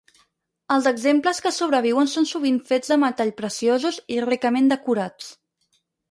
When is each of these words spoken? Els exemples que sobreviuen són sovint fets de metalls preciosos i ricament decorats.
Els 0.75 0.85
exemples 0.91 1.41
que 1.47 1.51
sobreviuen 1.57 2.09
són 2.13 2.25
sovint 2.31 2.57
fets 2.69 2.93
de 2.93 2.97
metalls 3.03 3.35
preciosos 3.41 3.99
i 4.17 4.17
ricament 4.25 4.71
decorats. 4.73 5.29